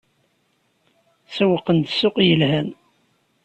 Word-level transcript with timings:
Sewwqen-d 1.35 1.87
ssuq 1.91 2.15
yelhan. 2.27 2.67